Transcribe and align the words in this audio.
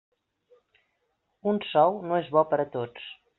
Un 1.51 1.61
sou 1.73 2.01
no 2.09 2.19
és 2.23 2.33
bo 2.39 2.45
per 2.55 2.61
a 2.65 2.67
tots. 2.79 3.07